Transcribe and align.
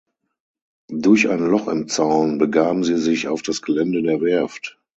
Durch 0.89 1.29
ein 1.29 1.45
Loch 1.45 1.67
im 1.67 1.87
Zaun 1.87 2.39
begaben 2.39 2.83
sie 2.83 2.97
sich 2.97 3.27
auf 3.27 3.43
das 3.43 3.61
Gelände 3.61 4.01
der 4.01 4.19
Werft. 4.19 4.79